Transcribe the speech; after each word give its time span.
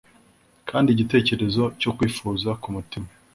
kandi 0.69 0.87
igitekerezo 0.91 1.63
cyo 1.81 1.91
kwifuza 1.97 2.49
k'umutima 2.61 3.07